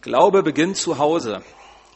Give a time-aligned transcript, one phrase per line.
[0.00, 1.42] Glaube beginnt zu Hause.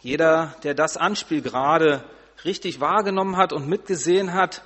[0.00, 2.02] Jeder, der das Anspiel gerade
[2.44, 4.62] richtig wahrgenommen hat und mitgesehen hat,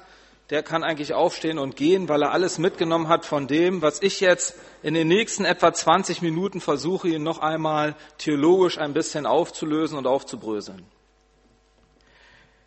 [0.50, 4.20] der kann eigentlich aufstehen und gehen, weil er alles mitgenommen hat von dem, was ich
[4.20, 9.98] jetzt in den nächsten etwa 20 Minuten versuche, ihn noch einmal theologisch ein bisschen aufzulösen
[9.98, 10.86] und aufzubröseln.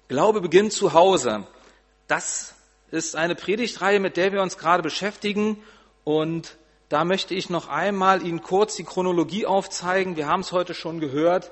[0.09, 1.47] Glaube beginnt zu Hause.
[2.07, 2.53] Das
[2.91, 5.63] ist eine Predigtreihe, mit der wir uns gerade beschäftigen
[6.03, 6.57] und
[6.89, 10.15] da möchte ich noch einmal Ihnen kurz die Chronologie aufzeigen.
[10.15, 11.51] Wir haben es heute schon gehört.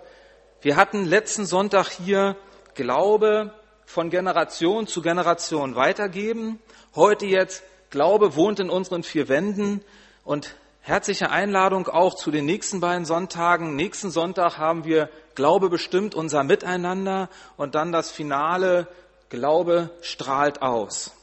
[0.62, 2.36] Wir hatten letzten Sonntag hier
[2.74, 3.54] Glaube
[3.86, 6.60] von Generation zu Generation weitergeben.
[6.96, 9.82] Heute jetzt Glaube wohnt in unseren vier Wänden
[10.24, 13.76] und herzliche Einladung auch zu den nächsten beiden Sonntagen.
[13.76, 18.88] Nächsten Sonntag haben wir Glaube bestimmt unser Miteinander und dann das Finale
[19.30, 21.17] Glaube strahlt aus.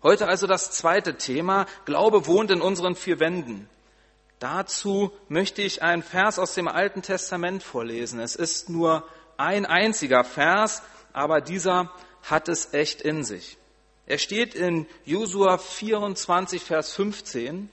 [0.00, 1.66] Heute also das zweite Thema.
[1.84, 3.68] Glaube wohnt in unseren vier Wänden.
[4.38, 8.20] Dazu möchte ich einen Vers aus dem Alten Testament vorlesen.
[8.20, 9.04] Es ist nur
[9.36, 10.82] ein einziger Vers,
[11.12, 13.58] aber dieser hat es echt in sich.
[14.06, 17.68] Er steht in Josua 24, Vers 15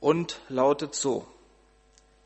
[0.00, 1.26] und lautet so.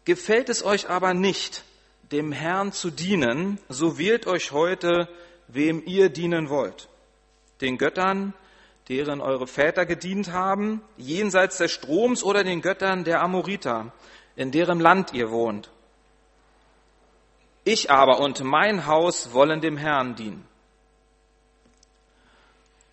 [0.06, 1.64] Gefällt es euch aber nicht,
[2.10, 5.08] dem Herrn zu dienen, so wählt euch heute,
[5.48, 6.88] wem ihr dienen wollt
[7.60, 8.34] den Göttern,
[8.88, 13.92] deren eure Väter gedient haben, jenseits des Stroms oder den Göttern der Amoriter,
[14.36, 15.70] in deren Land ihr wohnt.
[17.64, 20.46] Ich aber und mein Haus wollen dem Herrn dienen.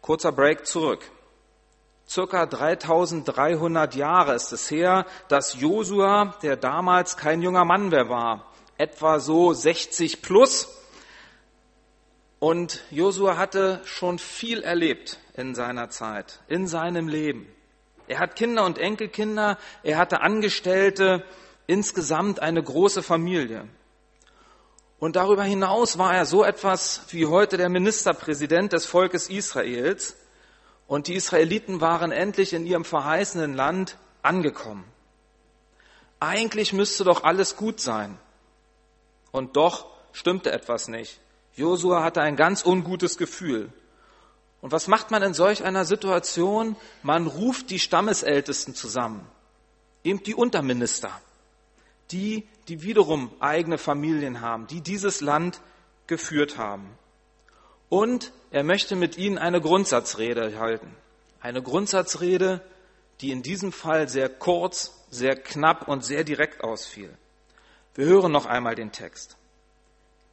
[0.01, 1.09] Kurzer Break zurück.
[2.07, 8.51] Circa 3300 Jahre ist es her, dass Josua, der damals kein junger Mann mehr war,
[8.77, 10.67] etwa so 60 plus,
[12.43, 17.47] und Josua hatte schon viel erlebt in seiner Zeit, in seinem Leben.
[18.09, 21.23] Er hat Kinder und Enkelkinder, er hatte Angestellte,
[21.67, 23.65] insgesamt eine große Familie.
[24.99, 30.17] Und darüber hinaus war er so etwas wie heute der Ministerpräsident des Volkes Israels.
[30.85, 34.83] Und die Israeliten waren endlich in ihrem verheißenen Land angekommen.
[36.19, 38.17] Eigentlich müsste doch alles gut sein.
[39.31, 41.22] Und doch stimmte etwas nicht.
[41.55, 43.71] Josua hatte ein ganz ungutes Gefühl.
[44.61, 46.75] Und was macht man in solch einer Situation?
[47.01, 49.27] Man ruft die Stammesältesten zusammen,
[50.03, 51.11] eben die Unterminister,
[52.11, 55.59] die, die wiederum eigene Familien haben, die dieses Land
[56.07, 56.89] geführt haben.
[57.89, 60.95] Und er möchte mit ihnen eine Grundsatzrede halten.
[61.41, 62.61] Eine Grundsatzrede,
[63.21, 67.15] die in diesem Fall sehr kurz, sehr knapp und sehr direkt ausfiel.
[67.95, 69.35] Wir hören noch einmal den Text.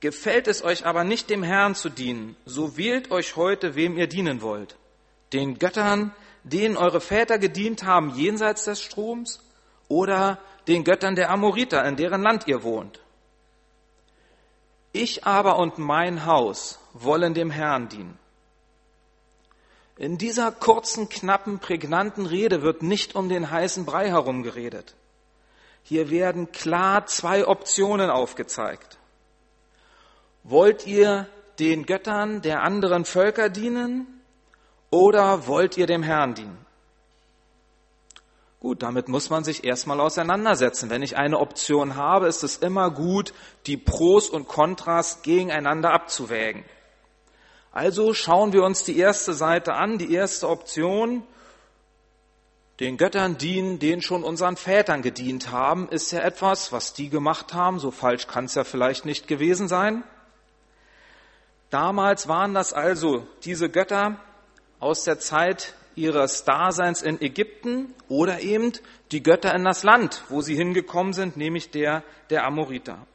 [0.00, 4.06] Gefällt es euch aber nicht dem Herrn zu dienen, so wählt euch heute, wem ihr
[4.06, 4.77] dienen wollt.
[5.34, 9.41] Den Göttern, denen eure Väter gedient haben jenseits des Stroms,
[9.88, 10.38] oder
[10.69, 13.00] den Göttern der Amoriter, in deren Land ihr wohnt.
[14.93, 18.19] Ich aber und mein Haus wollen dem Herrn dienen.
[19.97, 24.94] In dieser kurzen, knappen, prägnanten Rede wird nicht um den heißen Brei herum geredet.
[25.82, 29.00] Hier werden klar zwei Optionen aufgezeigt.
[30.43, 31.27] Wollt ihr
[31.59, 34.06] den Göttern der anderen Völker dienen
[34.91, 36.67] oder wollt ihr dem Herrn dienen?
[38.61, 40.91] Gut, damit muss man sich erstmal auseinandersetzen.
[40.91, 43.33] Wenn ich eine Option habe, ist es immer gut,
[43.67, 46.65] die Pros und Kontras gegeneinander abzuwägen.
[47.73, 51.23] Also schauen wir uns die erste Seite an, die erste Option.
[52.81, 57.55] Den Göttern dienen, denen schon unseren Vätern gedient haben, ist ja etwas, was die gemacht
[57.55, 57.79] haben.
[57.79, 60.03] So falsch kann es ja vielleicht nicht gewesen sein.
[61.70, 64.20] Damals waren das also diese Götter
[64.81, 68.72] aus der Zeit ihres Daseins in Ägypten oder eben
[69.12, 73.06] die Götter in das Land, wo sie hingekommen sind, nämlich der der Amoriter.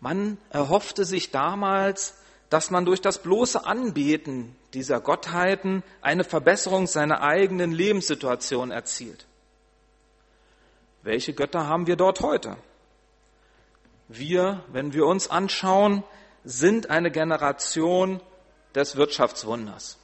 [0.00, 2.14] Man erhoffte sich damals,
[2.50, 9.26] dass man durch das bloße Anbeten dieser Gottheiten eine Verbesserung seiner eigenen Lebenssituation erzielt.
[11.02, 12.56] Welche Götter haben wir dort heute?
[14.08, 16.04] Wir, wenn wir uns anschauen,
[16.46, 18.20] sind eine Generation
[18.72, 19.98] des Wirtschaftswunders.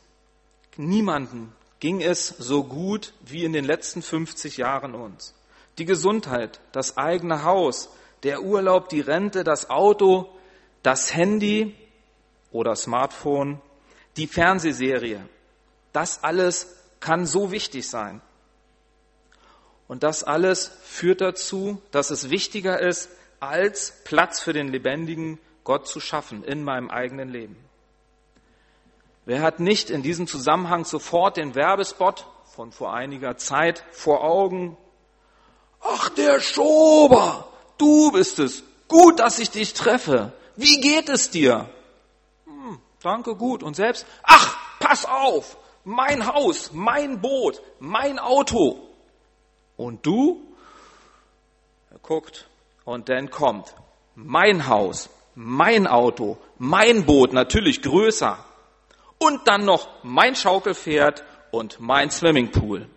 [0.76, 5.34] Niemanden ging es so gut wie in den letzten 50 Jahren uns.
[5.78, 7.90] Die Gesundheit, das eigene Haus,
[8.24, 10.28] der Urlaub, die Rente, das Auto,
[10.82, 11.76] das Handy
[12.50, 13.60] oder Smartphone,
[14.16, 15.20] die Fernsehserie,
[15.92, 18.20] das alles kann so wichtig sein.
[19.86, 25.86] Und das alles führt dazu, dass es wichtiger ist, als Platz für den lebendigen Gott
[25.86, 27.56] zu schaffen in meinem eigenen Leben.
[29.24, 34.76] Wer hat nicht in diesem Zusammenhang sofort den Werbespot von vor einiger Zeit vor Augen?
[35.80, 37.48] Ach, der Schober,
[37.78, 38.64] du bist es.
[38.88, 40.32] Gut, dass ich dich treffe.
[40.56, 41.68] Wie geht es dir?
[42.46, 43.62] Hm, danke, gut.
[43.62, 44.06] Und selbst?
[44.22, 45.56] Ach, pass auf.
[45.84, 48.88] Mein Haus, mein Boot, mein Auto.
[49.76, 50.42] Und du?
[51.90, 52.48] Er guckt
[52.84, 53.74] und dann kommt
[54.14, 58.44] mein Haus, mein Auto, mein Boot, natürlich größer.
[59.18, 62.88] Und dann noch mein Schaukelpferd und mein Swimmingpool.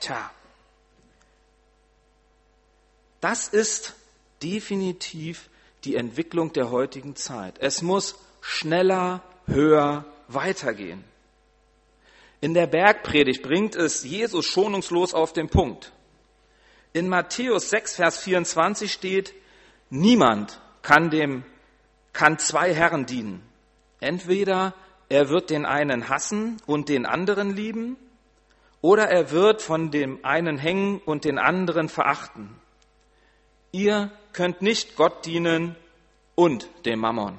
[0.00, 0.30] Tja,
[3.20, 3.94] das ist
[4.42, 5.48] definitiv
[5.84, 7.56] die Entwicklung der heutigen Zeit.
[7.58, 11.04] Es muss schneller, höher weitergehen.
[12.42, 15.92] In der Bergpredigt bringt es Jesus schonungslos auf den Punkt.
[16.92, 19.32] In Matthäus 6, Vers 24 steht,
[19.88, 21.44] niemand kann dem,
[22.14, 23.42] kann zwei Herren dienen.
[24.00, 24.72] Entweder
[25.10, 27.98] er wird den einen hassen und den anderen lieben,
[28.80, 32.54] oder er wird von dem einen hängen und den anderen verachten.
[33.72, 35.74] Ihr könnt nicht Gott dienen
[36.34, 37.38] und dem Mammon.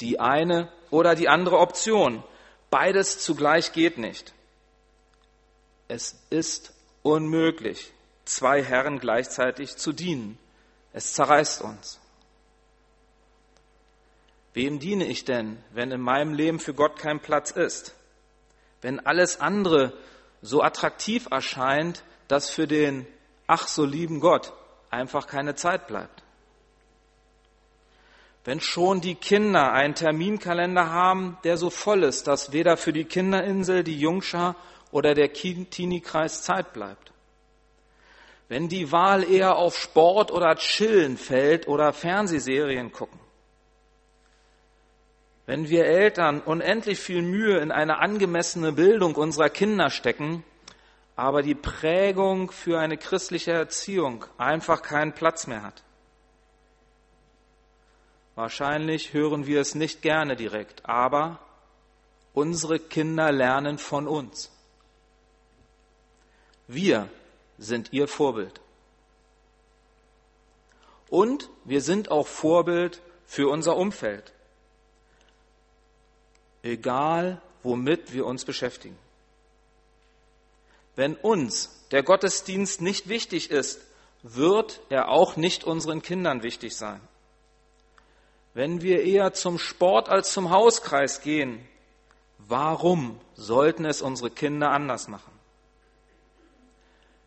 [0.00, 2.22] Die eine oder die andere Option.
[2.70, 4.34] Beides zugleich geht nicht.
[5.88, 7.90] Es ist unmöglich,
[8.26, 10.38] zwei Herren gleichzeitig zu dienen.
[10.92, 11.98] Es zerreißt uns.
[14.58, 17.94] Wem diene ich denn, wenn in meinem Leben für Gott kein Platz ist?
[18.80, 19.92] Wenn alles andere
[20.42, 23.06] so attraktiv erscheint, dass für den
[23.46, 24.52] ach so lieben Gott
[24.90, 26.24] einfach keine Zeit bleibt.
[28.44, 33.04] Wenn schon die Kinder einen Terminkalender haben, der so voll ist, dass weder für die
[33.04, 34.56] Kinderinsel, die Jungschar
[34.90, 37.12] oder der Teenie-Kreis Zeit bleibt.
[38.48, 43.20] Wenn die Wahl eher auf Sport oder Chillen fällt oder Fernsehserien gucken.
[45.48, 50.44] Wenn wir Eltern unendlich viel Mühe in eine angemessene Bildung unserer Kinder stecken,
[51.16, 55.82] aber die Prägung für eine christliche Erziehung einfach keinen Platz mehr hat.
[58.34, 61.38] Wahrscheinlich hören wir es nicht gerne direkt, aber
[62.34, 64.52] unsere Kinder lernen von uns.
[66.66, 67.08] Wir
[67.56, 68.60] sind ihr Vorbild.
[71.08, 74.34] Und wir sind auch Vorbild für unser Umfeld.
[76.62, 78.96] Egal, womit wir uns beschäftigen.
[80.96, 83.80] Wenn uns der Gottesdienst nicht wichtig ist,
[84.22, 87.00] wird er auch nicht unseren Kindern wichtig sein.
[88.54, 91.64] Wenn wir eher zum Sport als zum Hauskreis gehen,
[92.38, 95.32] warum sollten es unsere Kinder anders machen?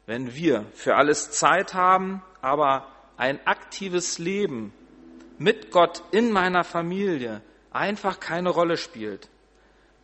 [0.05, 4.73] Wenn wir für alles Zeit haben, aber ein aktives Leben
[5.37, 9.29] mit Gott in meiner Familie einfach keine Rolle spielt,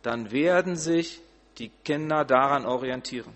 [0.02, 1.20] dann werden sich
[1.58, 3.34] die Kinder daran orientieren.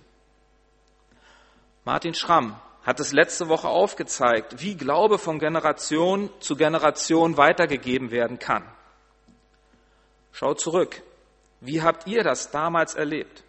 [1.84, 8.38] Martin Schramm hat es letzte Woche aufgezeigt, wie Glaube von Generation zu Generation weitergegeben werden
[8.38, 8.64] kann.
[10.32, 11.02] Schaut zurück.
[11.61, 13.44] Wie habt ihr das damals erlebt?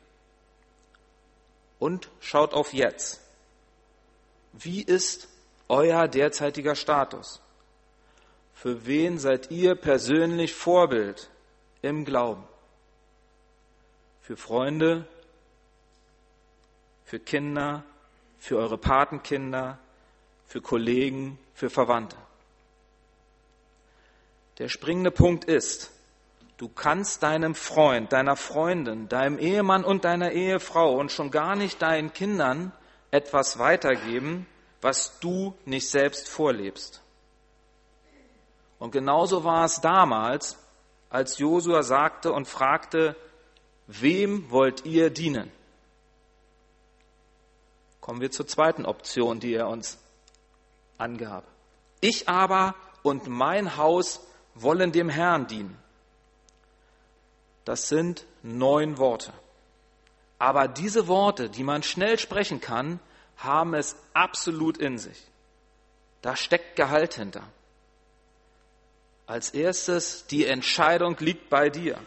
[1.80, 3.22] Und schaut auf jetzt.
[4.52, 5.28] Wie ist
[5.68, 7.43] euer derzeitiger Status?
[8.64, 11.30] Für wen seid ihr persönlich Vorbild
[11.82, 12.46] im Glauben?
[14.22, 15.06] Für Freunde,
[17.04, 17.84] für Kinder,
[18.40, 19.80] für eure Patenkinder,
[20.46, 22.16] für Kollegen, für Verwandte.
[24.60, 25.92] Der springende Punkt ist,
[26.56, 31.82] du kannst deinem Freund, deiner Freundin, deinem Ehemann und deiner Ehefrau und schon gar nicht
[31.82, 32.72] deinen Kindern
[33.12, 34.48] etwas weitergeben,
[34.80, 37.03] was du nicht selbst vorlebst.
[38.84, 40.58] Und genauso war es damals,
[41.10, 43.16] als Josua sagte und fragte,
[43.88, 45.50] wem wollt ihr dienen?
[48.02, 50.00] Kommen wir zur zweiten Option, die er uns
[50.98, 51.46] angab.
[52.02, 54.20] Ich aber und mein Haus
[54.54, 55.78] wollen dem Herrn dienen.
[57.64, 59.32] Das sind neun Worte.
[60.40, 63.00] Aber diese Worte, die man schnell sprechen kann,
[63.38, 65.24] haben es absolut in sich.
[66.22, 67.44] Da steckt Gehalt hinter.
[69.26, 71.98] Als erstes, die Entscheidung liegt bei dir.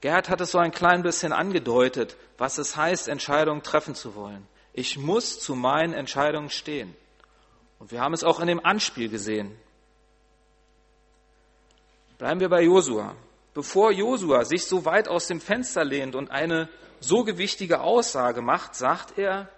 [0.00, 4.46] Gerhard hat es so ein klein bisschen angedeutet, was es heißt, Entscheidungen treffen zu wollen.
[4.72, 6.96] Ich muss zu meinen Entscheidungen stehen.
[7.78, 9.54] Und wir haben es auch in dem Anspiel gesehen.
[12.18, 13.14] Bleiben wir bei Josua.
[13.52, 16.68] Bevor Josua sich so weit aus dem Fenster lehnt und eine
[17.00, 19.48] so gewichtige Aussage macht, sagt er,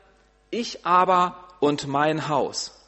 [0.50, 2.82] ich aber und mein Haus.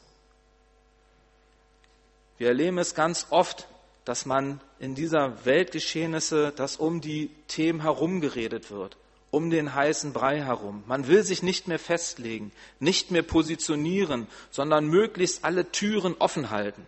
[2.37, 3.67] Wir erleben es ganz oft,
[4.03, 8.97] dass man in dieser Weltgeschehnisse, dass um die Themen herumgeredet wird
[9.35, 10.85] um den heißen Brei herum.
[10.87, 16.85] Man will sich nicht mehr festlegen, nicht mehr positionieren, sondern möglichst alle Türen offen halten.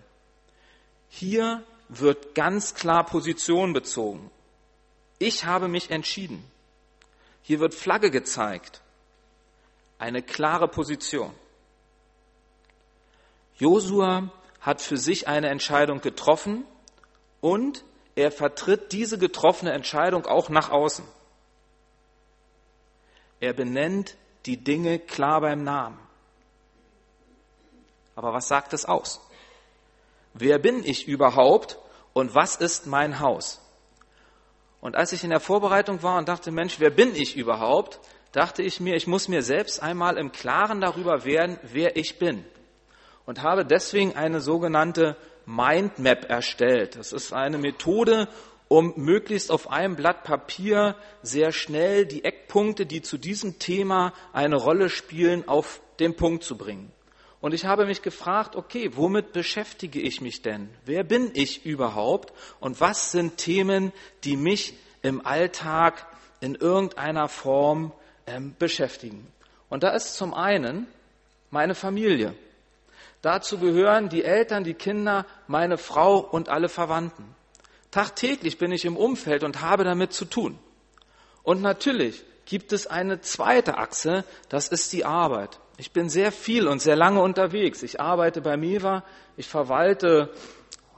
[1.09, 4.31] Hier wird ganz klar Position bezogen.
[5.19, 6.41] Ich habe mich entschieden.
[7.41, 8.81] Hier wird Flagge gezeigt.
[9.99, 11.33] Eine klare Position.
[13.57, 16.65] Josua hat für sich eine Entscheidung getroffen
[17.41, 17.83] und
[18.15, 21.05] er vertritt diese getroffene Entscheidung auch nach außen.
[23.39, 25.99] Er benennt die Dinge klar beim Namen.
[28.15, 29.21] Aber was sagt es aus?
[30.33, 31.77] Wer bin ich überhaupt
[32.13, 33.61] und was ist mein Haus?
[34.81, 37.99] Und als ich in der Vorbereitung war und dachte, Mensch, wer bin ich überhaupt,
[38.31, 42.45] dachte ich mir, ich muss mir selbst einmal im Klaren darüber werden, wer ich bin.
[43.27, 45.15] Und habe deswegen eine sogenannte
[45.45, 46.95] Mindmap erstellt.
[46.95, 48.27] Das ist eine Methode,
[48.67, 54.55] um möglichst auf einem Blatt Papier sehr schnell die Eckpunkte, die zu diesem Thema eine
[54.55, 56.91] Rolle spielen, auf den Punkt zu bringen.
[57.39, 60.69] Und ich habe mich gefragt, okay, womit beschäftige ich mich denn?
[60.85, 62.33] Wer bin ich überhaupt?
[62.59, 63.93] Und was sind Themen,
[64.23, 66.07] die mich im Alltag
[66.41, 67.91] in irgendeiner Form
[68.25, 69.27] ähm, beschäftigen?
[69.69, 70.87] Und da ist zum einen
[71.51, 72.33] meine Familie.
[73.21, 77.35] Dazu gehören die Eltern, die Kinder, meine Frau und alle Verwandten.
[77.91, 80.59] Tagtäglich bin ich im Umfeld und habe damit zu tun.
[81.43, 85.59] Und natürlich gibt es eine zweite Achse, das ist die Arbeit.
[85.77, 87.83] Ich bin sehr viel und sehr lange unterwegs.
[87.83, 89.03] Ich arbeite bei Meva,
[89.35, 90.31] ich verwalte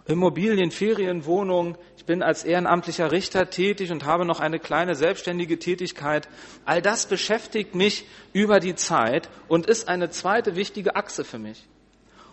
[0.05, 1.77] Immobilien, Ferienwohnungen.
[1.97, 6.27] Ich bin als ehrenamtlicher Richter tätig und habe noch eine kleine selbstständige Tätigkeit.
[6.65, 11.67] All das beschäftigt mich über die Zeit und ist eine zweite wichtige Achse für mich.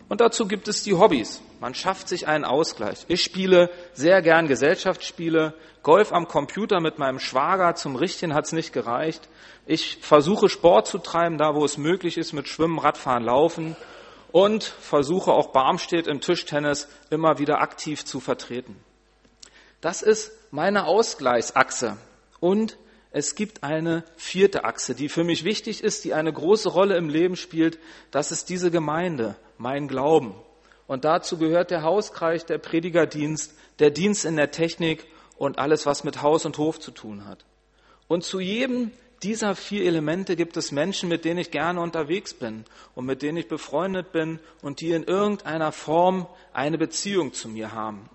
[0.09, 1.43] Und dazu gibt es die Hobbys.
[1.61, 3.05] Man schafft sich einen Ausgleich.
[3.09, 5.55] Ich spiele sehr gern Gesellschaftsspiele.
[5.83, 7.75] Golf am Computer mit meinem Schwager.
[7.75, 9.29] Zum Richtchen hat's nicht gereicht.
[9.67, 13.77] Ich versuche Sport zu treiben, da wo es möglich ist, mit Schwimmen, Radfahren, Laufen.
[14.31, 18.77] Und versuche auch Barmstedt im Tischtennis immer wieder aktiv zu vertreten.
[19.81, 21.97] Das ist meine Ausgleichsachse.
[22.39, 22.77] Und
[23.11, 27.09] es gibt eine vierte Achse, die für mich wichtig ist, die eine große Rolle im
[27.09, 27.79] Leben spielt.
[28.11, 30.35] Das ist diese Gemeinde, mein Glauben.
[30.87, 36.05] Und dazu gehört der Hauskreis, der Predigerdienst, der Dienst in der Technik und alles, was
[36.05, 37.45] mit Haus und Hof zu tun hat.
[38.09, 42.65] Und zu jedem dieser vier Elemente gibt es Menschen, mit denen ich gerne unterwegs bin
[42.95, 47.73] und mit denen ich befreundet bin und die in irgendeiner Form eine Beziehung zu mir
[47.73, 48.09] haben.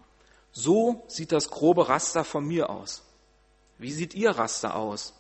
[0.52, 3.04] So sieht das grobe Raster von mir aus.
[3.78, 5.14] Wie sieht Ihr Raster aus?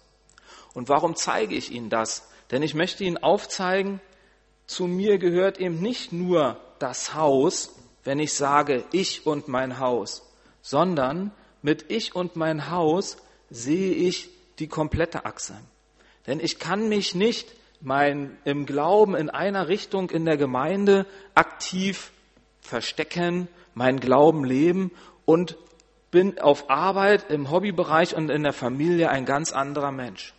[0.74, 2.30] Und warum zeige ich Ihnen das?
[2.52, 4.02] Denn ich möchte Ihnen aufzeigen,
[4.72, 10.28] zu mir gehört eben nicht nur das Haus, wenn ich sage ich und mein Haus,
[10.62, 13.18] sondern mit ich und mein Haus
[13.50, 15.56] sehe ich die komplette Achse.
[16.26, 22.12] Denn ich kann mich nicht mein, im Glauben in einer Richtung in der Gemeinde aktiv
[22.62, 24.92] verstecken, mein Glauben leben
[25.26, 25.58] und
[26.12, 30.34] bin auf Arbeit, im Hobbybereich und in der Familie ein ganz anderer Mensch.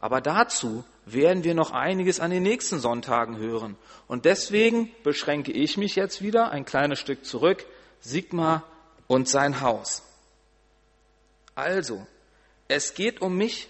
[0.00, 3.76] Aber dazu werden wir noch einiges an den nächsten Sonntagen hören.
[4.06, 7.66] Und deswegen beschränke ich mich jetzt wieder ein kleines Stück zurück,
[8.00, 8.64] Sigmar
[9.06, 10.02] und sein Haus.
[11.54, 12.06] Also,
[12.68, 13.68] es geht um mich,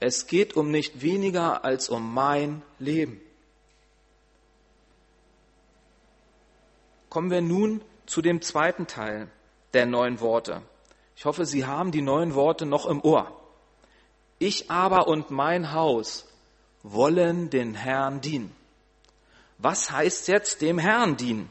[0.00, 3.20] es geht um nicht weniger als um mein Leben.
[7.10, 9.28] Kommen wir nun zu dem zweiten Teil
[9.74, 10.62] der neuen Worte.
[11.16, 13.34] Ich hoffe, Sie haben die neuen Worte noch im Ohr.
[14.38, 16.28] Ich aber und mein Haus
[16.82, 18.54] wollen den Herrn dienen.
[19.58, 21.50] Was heißt jetzt dem Herrn dienen?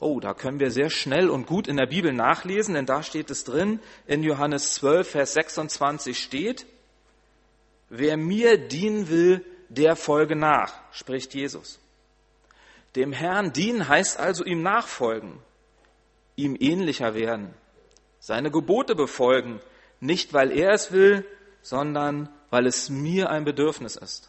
[0.00, 3.30] Oh, da können wir sehr schnell und gut in der Bibel nachlesen, denn da steht
[3.30, 6.66] es drin, in Johannes 12, Vers 26 steht,
[7.88, 11.78] wer mir dienen will, der folge nach, spricht Jesus.
[12.96, 15.38] Dem Herrn dienen heißt also ihm nachfolgen
[16.36, 17.54] ihm ähnlicher werden,
[18.18, 19.60] seine Gebote befolgen,
[20.00, 21.24] nicht weil er es will,
[21.62, 24.28] sondern weil es mir ein Bedürfnis ist.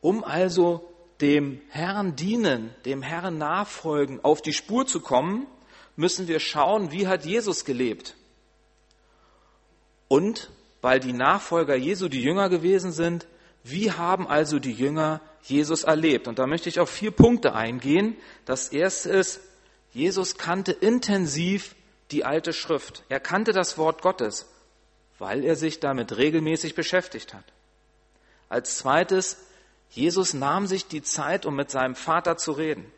[0.00, 0.88] Um also
[1.20, 5.48] dem Herrn dienen, dem Herrn nachfolgen, auf die Spur zu kommen,
[5.96, 8.14] müssen wir schauen, wie hat Jesus gelebt.
[10.06, 10.48] Und
[10.80, 13.26] weil die Nachfolger Jesu die Jünger gewesen sind,
[13.64, 16.28] wie haben also die Jünger Jesus erlebt?
[16.28, 18.16] Und da möchte ich auf vier Punkte eingehen.
[18.44, 19.40] Das erste ist,
[19.90, 21.74] Jesus kannte intensiv
[22.12, 23.02] die alte Schrift.
[23.08, 24.46] Er kannte das Wort Gottes,
[25.18, 27.44] weil er sich damit regelmäßig beschäftigt hat.
[28.48, 29.36] Als zweites,
[29.90, 32.90] Jesus nahm sich die Zeit, um mit seinem Vater zu reden.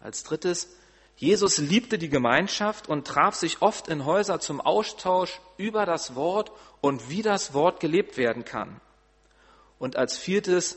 [0.00, 0.68] Als drittes,
[1.16, 6.52] Jesus liebte die Gemeinschaft und traf sich oft in Häuser zum Austausch über das Wort
[6.80, 8.80] und wie das Wort gelebt werden kann.
[9.78, 10.76] Und als viertes,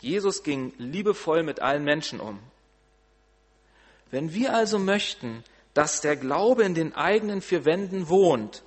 [0.00, 2.38] Jesus ging liebevoll mit allen Menschen um.
[4.10, 5.44] Wenn wir also möchten,
[5.74, 8.62] dass der Glaube in den eigenen vier Wänden wohnt,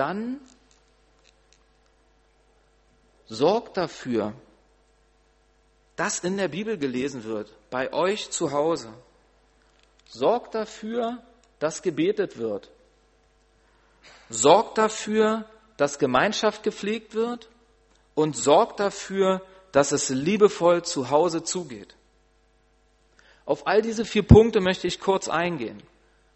[0.00, 0.40] dann
[3.26, 4.32] sorgt dafür,
[5.94, 8.90] dass in der Bibel gelesen wird, bei euch zu Hause.
[10.08, 11.22] Sorgt dafür,
[11.58, 12.70] dass gebetet wird.
[14.30, 15.44] Sorgt dafür,
[15.76, 17.50] dass Gemeinschaft gepflegt wird
[18.14, 21.94] und sorgt dafür, dass es liebevoll zu Hause zugeht.
[23.44, 25.82] Auf all diese vier Punkte möchte ich kurz eingehen.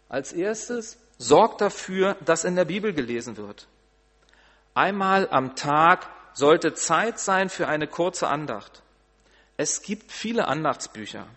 [0.07, 3.67] Als erstes, sorgt dafür, dass in der Bibel gelesen wird.
[4.73, 8.81] Einmal am Tag sollte Zeit sein für eine kurze Andacht.
[9.57, 11.27] Es gibt viele Andachtsbücher.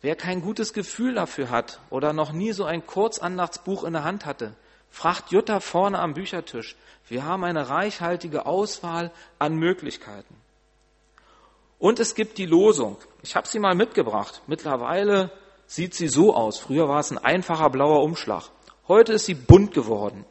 [0.00, 4.26] Wer kein gutes Gefühl dafür hat oder noch nie so ein Kurzandachtsbuch in der Hand
[4.26, 4.54] hatte,
[4.90, 6.74] fragt Jutta vorne am Büchertisch.
[7.08, 10.34] Wir haben eine reichhaltige Auswahl an Möglichkeiten.
[11.78, 12.96] Und es gibt die Losung.
[13.22, 14.42] Ich habe sie mal mitgebracht.
[14.48, 15.30] Mittlerweile
[15.66, 16.58] sieht sie so aus.
[16.58, 18.50] Früher war es ein einfacher blauer Umschlag.
[18.88, 20.24] Heute ist sie bunt geworden.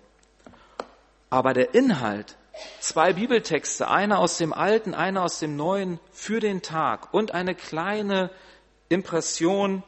[1.30, 2.36] Aber der Inhalt,
[2.80, 7.56] zwei Bibeltexte, einer aus dem Alten, einer aus dem Neuen für den Tag und eine
[7.56, 8.30] kleine
[8.90, 9.84] Impression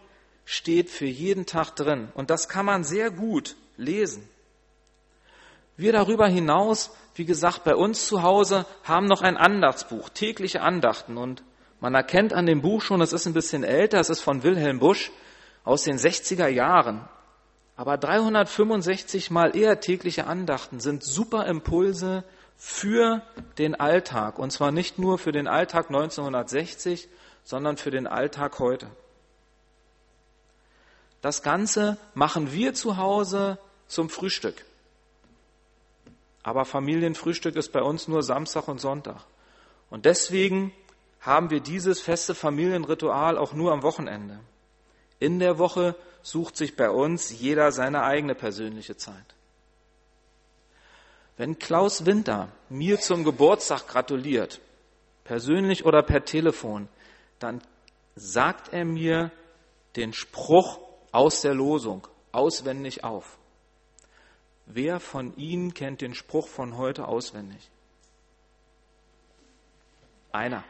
[0.45, 2.09] steht für jeden Tag drin.
[2.15, 4.27] Und das kann man sehr gut lesen.
[5.75, 11.17] Wir darüber hinaus, wie gesagt, bei uns zu Hause haben noch ein Andachtsbuch, tägliche Andachten.
[11.17, 11.43] Und
[11.79, 14.79] man erkennt an dem Buch schon, es ist ein bisschen älter, es ist von Wilhelm
[14.79, 15.11] Busch
[15.63, 17.07] aus den 60er Jahren.
[17.75, 22.23] Aber 365 mal eher tägliche Andachten sind super Impulse
[22.55, 23.23] für
[23.57, 24.37] den Alltag.
[24.37, 27.09] Und zwar nicht nur für den Alltag 1960,
[27.43, 28.87] sondern für den Alltag heute.
[31.21, 34.65] Das Ganze machen wir zu Hause zum Frühstück.
[36.43, 39.21] Aber Familienfrühstück ist bei uns nur Samstag und Sonntag.
[39.89, 40.73] Und deswegen
[41.21, 44.39] haben wir dieses feste Familienritual auch nur am Wochenende.
[45.19, 49.35] In der Woche sucht sich bei uns jeder seine eigene persönliche Zeit.
[51.37, 54.61] Wenn Klaus Winter mir zum Geburtstag gratuliert,
[55.23, 56.87] persönlich oder per Telefon,
[57.39, 57.61] dann
[58.15, 59.31] sagt er mir
[59.95, 60.79] den Spruch
[61.11, 63.37] aus der Losung auswendig auf.
[64.65, 67.69] Wer von Ihnen kennt den Spruch von heute auswendig?
[70.31, 70.63] Einer.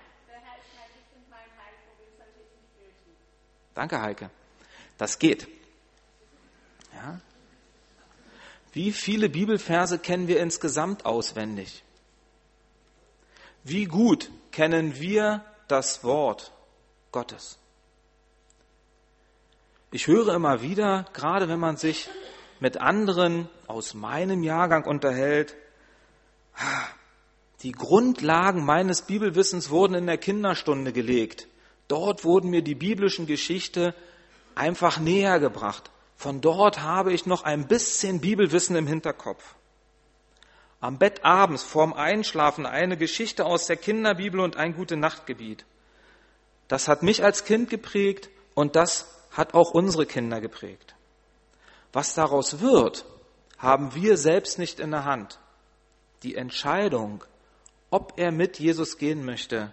[3.76, 4.30] Danke, Heike.
[4.98, 5.48] Das geht.
[6.94, 7.20] Ja?
[8.72, 11.84] Wie viele Bibelverse kennen wir insgesamt auswendig?
[13.64, 16.52] Wie gut kennen wir das Wort
[17.12, 17.58] Gottes?
[19.92, 22.10] Ich höre immer wieder, gerade wenn man sich
[22.60, 25.56] mit anderen aus meinem Jahrgang unterhält,
[27.62, 31.48] die Grundlagen meines Bibelwissens wurden in der Kinderstunde gelegt.
[31.94, 33.94] Dort wurden mir die biblischen Geschichte
[34.56, 35.92] einfach näher gebracht.
[36.16, 39.54] Von dort habe ich noch ein bisschen Bibelwissen im Hinterkopf.
[40.80, 45.66] Am Bett abends vorm Einschlafen eine Geschichte aus der Kinderbibel und ein gute Nachtgebiet.
[46.68, 50.96] Das hat mich als Kind geprägt und das hat auch unsere Kinder geprägt.
[51.92, 53.06] Was daraus wird,
[53.60, 55.38] haben wir selbst nicht in der Hand.
[56.24, 57.24] Die Entscheidung,
[57.92, 59.72] ob er mit Jesus gehen möchte,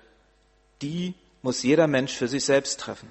[0.83, 3.11] die muss jeder Mensch für sich selbst treffen.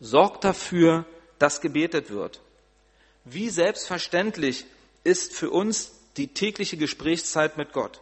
[0.00, 1.06] Sorgt dafür,
[1.38, 2.40] dass gebetet wird.
[3.24, 4.66] Wie selbstverständlich
[5.04, 8.00] ist für uns die tägliche Gesprächszeit mit Gott.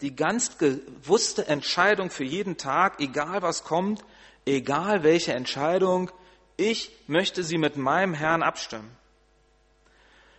[0.00, 4.04] Die ganz bewusste Entscheidung für jeden Tag, egal was kommt,
[4.46, 6.10] egal welche Entscheidung,
[6.56, 8.90] ich möchte sie mit meinem Herrn abstimmen.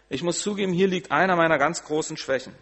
[0.10, 2.54] Ich muss zugeben, hier liegt einer meiner ganz großen Schwächen.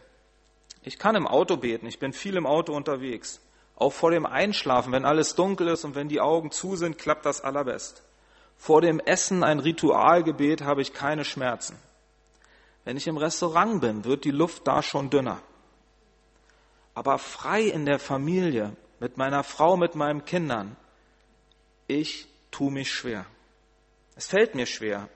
[0.83, 3.39] Ich kann im Auto beten, ich bin viel im Auto unterwegs.
[3.77, 7.25] Auch vor dem Einschlafen, wenn alles dunkel ist und wenn die Augen zu sind, klappt
[7.25, 8.03] das allerbest.
[8.57, 11.77] Vor dem Essen ein Ritualgebet habe ich keine Schmerzen.
[12.83, 15.39] Wenn ich im Restaurant bin, wird die Luft da schon dünner.
[16.95, 20.75] Aber frei in der Familie, mit meiner Frau, mit meinen Kindern,
[21.85, 23.25] ich tue mich schwer.
[24.15, 25.07] Es fällt mir schwer.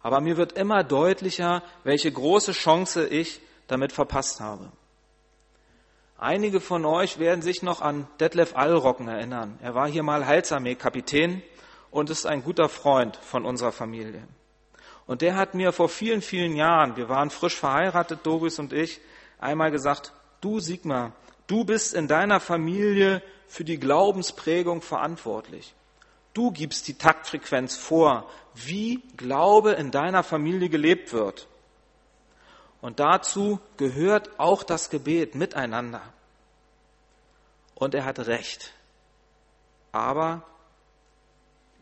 [0.00, 4.70] Aber mir wird immer deutlicher, welche große Chance ich damit verpasst habe.
[6.22, 9.58] Einige von euch werden sich noch an Detlef Allrocken erinnern.
[9.62, 11.42] Er war hier mal Heilsarmee-Kapitän
[11.90, 14.28] und ist ein guter Freund von unserer Familie.
[15.06, 19.00] Und der hat mir vor vielen, vielen Jahren, wir waren frisch verheiratet, Doris und ich,
[19.38, 21.12] einmal gesagt, du Sigmar,
[21.46, 25.74] du bist in deiner Familie für die Glaubensprägung verantwortlich.
[26.34, 31.48] Du gibst die Taktfrequenz vor, wie Glaube in deiner Familie gelebt wird.
[32.80, 36.02] Und dazu gehört auch das Gebet miteinander.
[37.74, 38.72] Und er hat recht.
[39.92, 40.42] Aber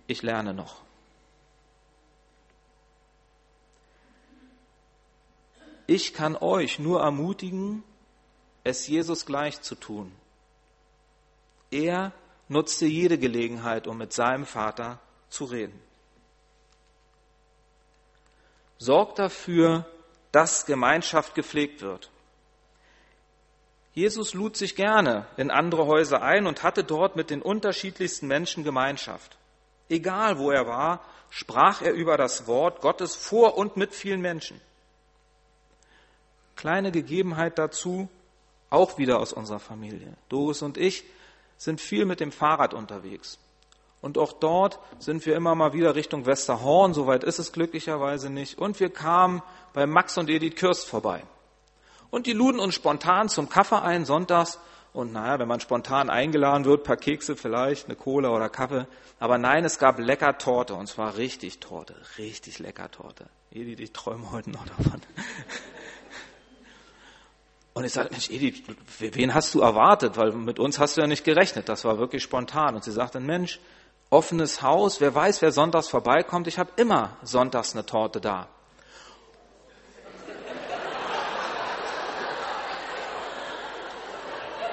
[0.07, 0.81] ich lerne noch.
[5.87, 7.83] Ich kann euch nur ermutigen,
[8.63, 10.13] es Jesus gleich zu tun.
[11.71, 12.13] Er
[12.49, 15.81] nutzte jede Gelegenheit, um mit seinem Vater zu reden.
[18.79, 19.87] Sorgt dafür,
[20.33, 22.11] dass Gemeinschaft gepflegt wird.
[23.95, 28.63] Jesus lud sich gerne in andere Häuser ein und hatte dort mit den unterschiedlichsten Menschen
[28.63, 29.37] Gemeinschaft.
[29.89, 34.61] Egal wo er war, sprach er über das Wort Gottes vor und mit vielen Menschen.
[36.57, 38.09] Kleine Gegebenheit dazu,
[38.71, 40.15] auch wieder aus unserer Familie.
[40.29, 41.05] Doris und ich
[41.57, 43.39] sind viel mit dem Fahrrad unterwegs.
[44.01, 48.59] Und auch dort sind wir immer mal wieder Richtung Westerhorn, soweit ist es glücklicherweise nicht.
[48.59, 51.25] Und wir kamen bei Max und Edith Kürst vorbei.
[52.11, 54.59] Und die luden uns spontan zum Kaffee ein, sonntags.
[54.93, 58.87] Und naja, wenn man spontan eingeladen wird, paar Kekse vielleicht, eine Cola oder Kaffee.
[59.19, 60.75] Aber nein, es gab lecker Torte.
[60.75, 63.29] Und zwar richtig Torte, richtig lecker Torte.
[63.51, 65.03] Edith, ich träume heute noch davon.
[67.75, 68.63] Und ich sagte, Mensch, Edith,
[68.99, 70.17] wen hast du erwartet?
[70.17, 71.69] Weil mit uns hast du ja nicht gerechnet.
[71.69, 72.75] Das war wirklich spontan.
[72.75, 73.61] Und sie sagte, Mensch,
[74.11, 76.47] offenes Haus, wer weiß, wer sonntags vorbeikommt.
[76.47, 78.49] Ich habe immer sonntags eine Torte da.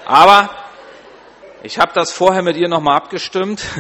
[0.06, 0.50] Aber
[1.64, 3.64] ich habe das vorher mit ihr nochmal abgestimmt.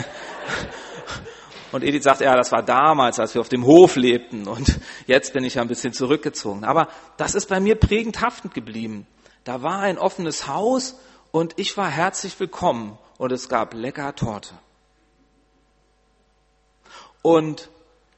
[1.71, 5.33] Und Edith sagt, ja, das war damals, als wir auf dem Hof lebten und jetzt
[5.33, 6.63] bin ich ja ein bisschen zurückgezogen.
[6.63, 6.87] Aber
[7.17, 9.05] das ist bei mir prägend haftend geblieben.
[9.43, 10.97] Da war ein offenes Haus
[11.31, 14.53] und ich war herzlich willkommen und es gab lecker Torte.
[17.25, 17.71] Und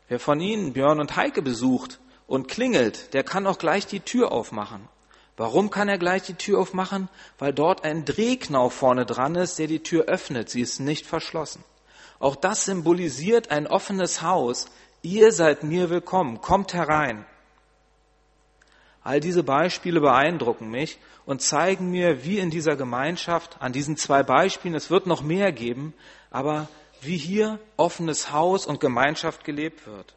[0.10, 4.34] wer von Ihnen Björn und Heike besucht und klingelt, der kann auch gleich die Tür
[4.34, 4.90] aufmachen.
[5.38, 7.08] Warum kann er gleich die Tür aufmachen?
[7.40, 10.50] Weil dort ein Drehknauf vorne dran ist, der die Tür öffnet.
[10.50, 11.64] Sie ist nicht verschlossen.
[12.20, 14.66] Auch das symbolisiert ein offenes Haus.
[15.04, 16.42] Ihr seid mir willkommen.
[16.42, 17.26] Kommt herein.
[19.04, 24.22] All diese Beispiele beeindrucken mich und zeigen mir, wie in dieser Gemeinschaft, an diesen zwei
[24.24, 25.94] Beispielen, es wird noch mehr geben,
[26.30, 26.68] aber
[27.02, 30.16] wie hier offenes Haus und Gemeinschaft gelebt wird.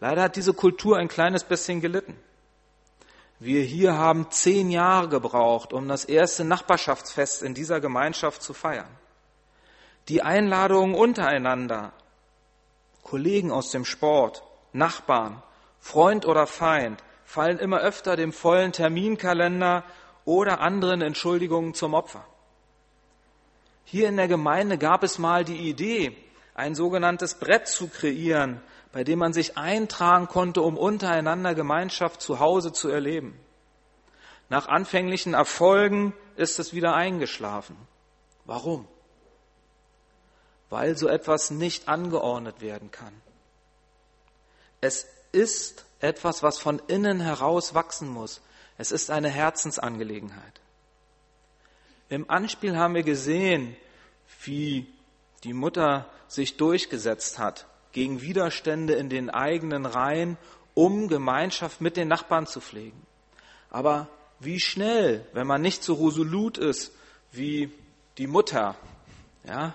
[0.00, 2.16] Leider hat diese Kultur ein kleines bisschen gelitten.
[3.40, 8.88] Wir hier haben zehn Jahre gebraucht, um das erste Nachbarschaftsfest in dieser Gemeinschaft zu feiern.
[10.08, 11.92] Die Einladungen untereinander,
[13.02, 15.42] Kollegen aus dem Sport, Nachbarn,
[15.78, 19.84] Freund oder Feind, fallen immer öfter dem vollen Terminkalender
[20.24, 22.24] oder anderen Entschuldigungen zum Opfer.
[23.90, 26.14] Hier in der Gemeinde gab es mal die Idee,
[26.54, 28.60] ein sogenanntes Brett zu kreieren,
[28.92, 33.40] bei dem man sich eintragen konnte, um untereinander Gemeinschaft zu Hause zu erleben.
[34.50, 37.78] Nach anfänglichen Erfolgen ist es wieder eingeschlafen.
[38.44, 38.86] Warum?
[40.68, 43.14] Weil so etwas nicht angeordnet werden kann.
[44.82, 48.42] Es ist etwas, was von innen heraus wachsen muss.
[48.76, 50.60] Es ist eine Herzensangelegenheit.
[52.08, 53.76] Im Anspiel haben wir gesehen,
[54.42, 54.86] wie
[55.44, 60.36] die Mutter sich durchgesetzt hat gegen Widerstände in den eigenen Reihen,
[60.74, 63.00] um Gemeinschaft mit den Nachbarn zu pflegen.
[63.70, 64.08] Aber
[64.40, 66.92] wie schnell, wenn man nicht so resolut ist
[67.32, 67.70] wie
[68.16, 68.76] die Mutter,
[69.46, 69.74] ja,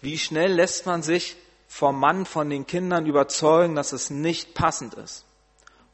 [0.00, 1.36] wie schnell lässt man sich
[1.68, 5.24] vom Mann, von den Kindern überzeugen, dass es nicht passend ist.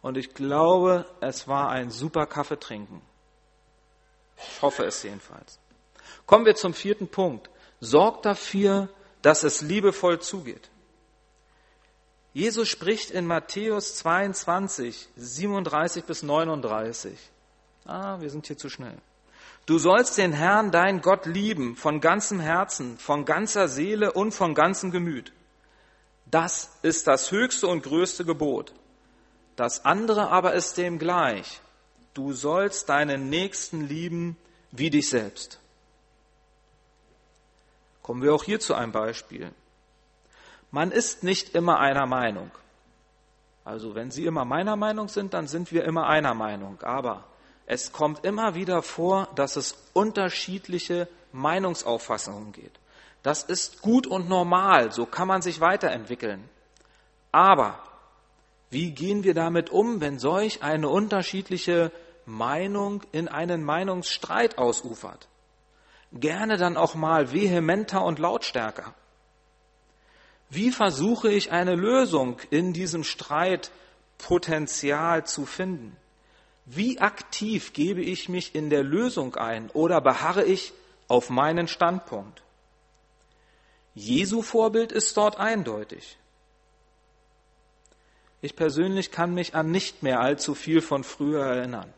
[0.00, 3.02] Und ich glaube, es war ein super Kaffee trinken.
[4.36, 5.58] Ich hoffe es jedenfalls.
[6.26, 7.50] Kommen wir zum vierten Punkt.
[7.80, 8.88] Sorgt dafür,
[9.22, 10.68] dass es liebevoll zugeht.
[12.32, 17.18] Jesus spricht in Matthäus 22, 37 bis 39.
[17.86, 18.98] Ah, wir sind hier zu schnell.
[19.64, 24.54] Du sollst den Herrn, dein Gott, lieben, von ganzem Herzen, von ganzer Seele und von
[24.54, 25.32] ganzem Gemüt.
[26.26, 28.72] Das ist das höchste und größte Gebot.
[29.56, 31.60] Das andere aber ist dem gleich.
[32.16, 34.38] Du sollst deinen Nächsten lieben
[34.70, 35.60] wie dich selbst.
[38.00, 39.52] Kommen wir auch hier zu einem Beispiel.
[40.70, 42.50] Man ist nicht immer einer Meinung.
[43.66, 46.80] Also wenn Sie immer meiner Meinung sind, dann sind wir immer einer Meinung.
[46.80, 47.24] Aber
[47.66, 52.80] es kommt immer wieder vor, dass es unterschiedliche Meinungsauffassungen gibt.
[53.22, 56.48] Das ist gut und normal, so kann man sich weiterentwickeln.
[57.30, 57.78] Aber
[58.70, 61.92] wie gehen wir damit um, wenn solch eine unterschiedliche
[62.26, 65.28] Meinung in einen Meinungsstreit ausufert?
[66.12, 68.94] Gerne dann auch mal vehementer und lautstärker.
[70.48, 75.96] Wie versuche ich eine Lösung in diesem Streitpotenzial zu finden?
[76.64, 80.72] Wie aktiv gebe ich mich in der Lösung ein oder beharre ich
[81.08, 82.42] auf meinen Standpunkt?
[83.94, 86.18] Jesu Vorbild ist dort eindeutig.
[88.42, 91.92] Ich persönlich kann mich an nicht mehr allzu viel von früher erinnern.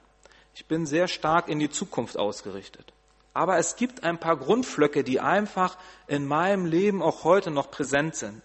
[0.59, 2.93] Ich bin sehr stark in die Zukunft ausgerichtet.
[3.33, 8.17] Aber es gibt ein paar Grundflöcke, die einfach in meinem Leben auch heute noch präsent
[8.17, 8.43] sind.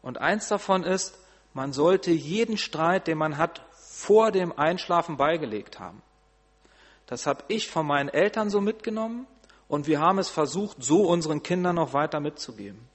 [0.00, 1.18] Und eins davon ist,
[1.52, 6.00] man sollte jeden Streit, den man hat, vor dem Einschlafen beigelegt haben.
[7.04, 9.26] Das habe ich von meinen Eltern so mitgenommen
[9.68, 12.88] und wir haben es versucht, so unseren Kindern noch weiter mitzugeben.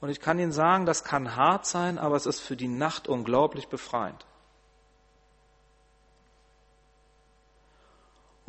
[0.00, 3.08] Und ich kann Ihnen sagen, das kann hart sein, aber es ist für die Nacht
[3.08, 4.24] unglaublich befreiend.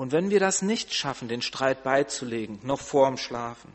[0.01, 3.71] Und wenn wir das nicht schaffen, den Streit beizulegen, noch vor dem Schlafen,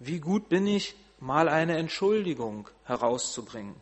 [0.00, 3.76] wie gut bin ich, mal eine Entschuldigung herauszubringen?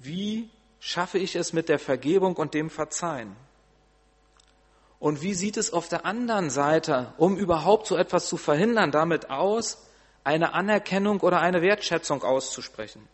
[0.00, 3.36] Wie schaffe ich es mit der Vergebung und dem Verzeihen?
[4.98, 9.30] Und wie sieht es auf der anderen Seite, um überhaupt so etwas zu verhindern, damit
[9.30, 9.78] aus,
[10.24, 13.08] eine Anerkennung oder eine Wertschätzung auszusprechen?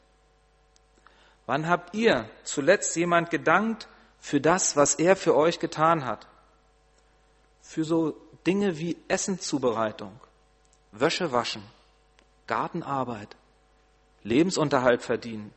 [1.44, 3.86] Wann habt ihr zuletzt jemand gedankt
[4.22, 6.28] für das, was er für euch getan hat?
[7.60, 10.12] Für so Dinge wie Essenzubereitung,
[10.92, 11.64] Wäsche waschen,
[12.46, 13.36] Gartenarbeit,
[14.22, 15.52] Lebensunterhalt verdienen,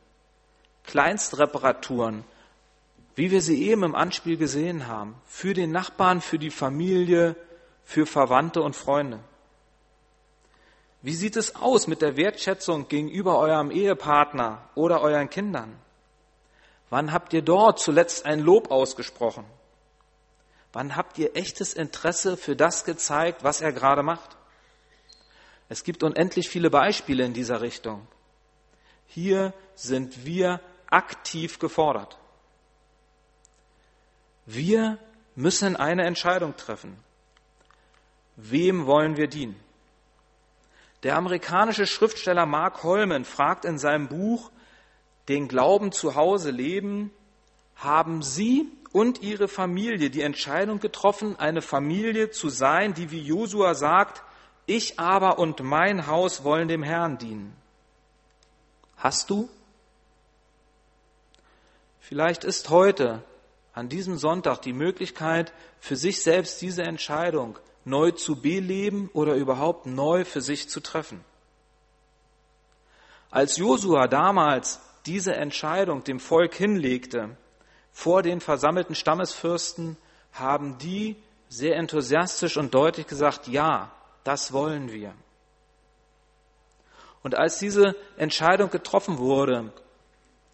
[0.82, 2.24] Kleinstreparaturen,
[3.14, 7.36] wie wir sie eben im Anspiel gesehen haben, für den Nachbarn, für die Familie,
[7.84, 9.20] für Verwandte und Freunde.
[11.02, 15.78] Wie sieht es aus mit der Wertschätzung gegenüber eurem Ehepartner oder euren Kindern?
[16.90, 19.44] Wann habt ihr dort zuletzt ein Lob ausgesprochen?
[20.72, 24.36] Wann habt ihr echtes Interesse für das gezeigt, was er gerade macht?
[25.68, 28.06] Es gibt unendlich viele Beispiele in dieser Richtung.
[29.06, 32.18] Hier sind wir aktiv gefordert.
[34.44, 34.98] Wir
[35.34, 37.02] müssen eine Entscheidung treffen.
[38.36, 39.58] Wem wollen wir dienen?
[41.02, 44.50] Der amerikanische Schriftsteller Mark Holman fragt in seinem Buch
[45.28, 47.10] Den Glauben zu Hause leben,
[47.76, 53.74] haben Sie und Ihre Familie die Entscheidung getroffen, eine Familie zu sein, die wie Josua
[53.74, 54.22] sagt,
[54.66, 57.54] ich aber und mein Haus wollen dem Herrn dienen.
[58.96, 59.48] Hast du?
[62.00, 63.22] Vielleicht ist heute,
[63.72, 69.86] an diesem Sonntag, die Möglichkeit, für sich selbst diese Entscheidung neu zu beleben oder überhaupt
[69.86, 71.24] neu für sich zu treffen.
[73.30, 77.36] Als Josua damals diese Entscheidung dem Volk hinlegte,
[77.92, 79.96] vor den versammelten Stammesfürsten,
[80.32, 81.16] haben die
[81.48, 83.92] sehr enthusiastisch und deutlich gesagt, ja,
[84.24, 85.14] das wollen wir.
[87.22, 89.72] Und als diese Entscheidung getroffen wurde,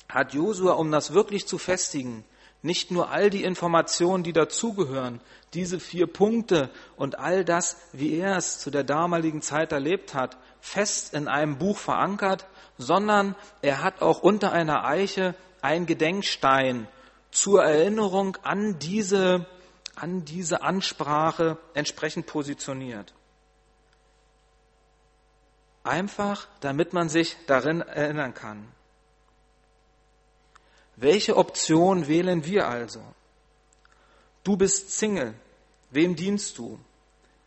[0.09, 2.25] hat Josua, um das wirklich zu festigen,
[2.63, 5.21] nicht nur all die Informationen, die dazugehören,
[5.53, 10.39] diese vier Punkte und all das, wie er es zu der damaligen Zeit erlebt hat,
[10.61, 12.47] fest in einem Buch verankert,
[12.79, 16.89] sondern er hat auch unter einer Eiche einen Gedenkstein
[17.33, 19.47] zur Erinnerung an diese,
[19.97, 23.13] an diese Ansprache entsprechend positioniert.
[25.85, 28.69] Einfach, damit man sich darin erinnern kann.
[31.03, 33.03] Welche Option wählen wir also?
[34.45, 35.35] Du bist Single.
[35.91, 36.79] Wem dienst du?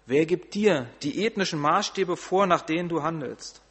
[0.05, 3.61] Wer gibt dir die ethnischen Maßstäbe vor, nach denen du handelst?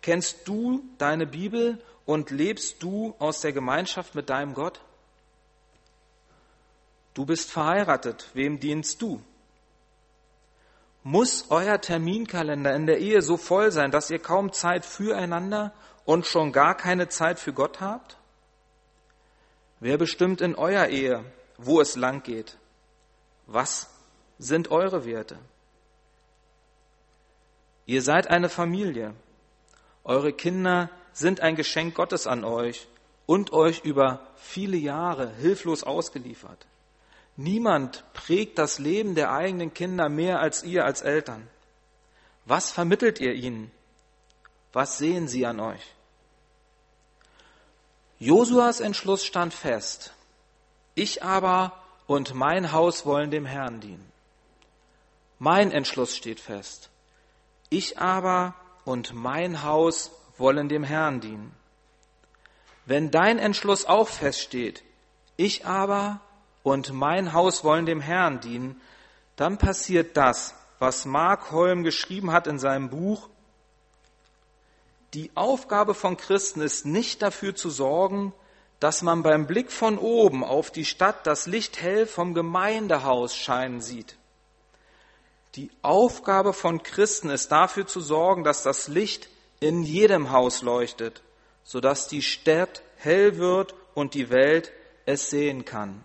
[0.00, 4.80] Kennst du deine Bibel und lebst du aus der Gemeinschaft mit deinem Gott?
[7.12, 8.30] Du bist verheiratet.
[8.32, 9.20] Wem dienst du?
[11.02, 15.74] Muss euer Terminkalender in der Ehe so voll sein, dass ihr kaum Zeit füreinander
[16.06, 18.16] und schon gar keine Zeit für Gott habt?
[19.80, 21.24] Wer bestimmt in eurer Ehe,
[21.58, 22.56] wo es lang geht?
[23.46, 23.90] Was
[24.38, 25.38] sind eure Werte?
[27.86, 29.14] Ihr seid eine Familie.
[30.04, 32.88] Eure Kinder sind ein Geschenk Gottes an euch
[33.26, 36.66] und euch über viele Jahre hilflos ausgeliefert.
[37.36, 41.48] Niemand prägt das Leben der eigenen Kinder mehr als ihr als Eltern.
[42.44, 43.70] Was vermittelt ihr ihnen?
[44.72, 45.94] Was sehen sie an euch?
[48.24, 50.14] Josuas Entschluss stand fest.
[50.94, 51.72] Ich aber
[52.06, 54.10] und mein Haus wollen dem Herrn dienen.
[55.38, 56.88] Mein Entschluss steht fest.
[57.68, 58.54] Ich aber
[58.86, 61.52] und mein Haus wollen dem Herrn dienen.
[62.86, 64.82] Wenn dein Entschluss auch feststeht,
[65.36, 66.22] ich aber
[66.62, 68.80] und mein Haus wollen dem Herrn dienen,
[69.36, 73.28] dann passiert das, was Mark Holm geschrieben hat in seinem Buch.
[75.14, 78.32] Die Aufgabe von Christen ist nicht dafür zu sorgen,
[78.80, 83.80] dass man beim Blick von oben auf die Stadt das Licht hell vom Gemeindehaus scheinen
[83.80, 84.16] sieht.
[85.54, 89.28] Die Aufgabe von Christen ist dafür zu sorgen, dass das Licht
[89.60, 91.22] in jedem Haus leuchtet,
[91.62, 94.72] sodass die Stadt hell wird und die Welt
[95.06, 96.02] es sehen kann.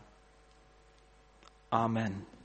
[1.72, 2.29] Amen.